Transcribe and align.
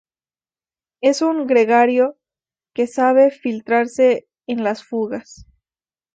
Es 1.01 1.21
un 1.21 1.45
gregario 1.45 2.17
que 2.73 2.87
sabe 2.87 3.29
filtrarse 3.29 4.27
en 4.47 4.63
las 4.63 4.83
fugas. 4.83 5.45